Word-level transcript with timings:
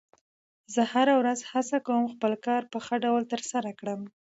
زه 0.73 0.81
هره 0.93 1.13
ورځ 1.21 1.39
هڅه 1.51 1.77
کوم 1.87 2.03
خپل 2.13 2.33
کار 2.45 2.61
په 2.71 2.77
ښه 2.85 2.95
ډول 3.05 3.23
ترسره 3.33 3.71
کړم 3.79 4.01